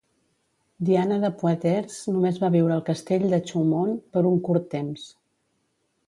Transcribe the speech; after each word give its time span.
Diana 0.85 1.17
de 1.23 1.29
Poitiers 1.41 1.99
només 2.15 2.39
va 2.43 2.49
viure 2.55 2.73
al 2.75 2.81
castell 2.87 3.25
de 3.33 3.39
Chaumont 3.51 3.93
per 4.17 4.23
un 4.31 4.41
curt 4.49 4.65
temps. 4.73 5.05